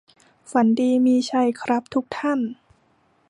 [0.51, 2.39] ฝันดีมีชัยครับทุกท่าน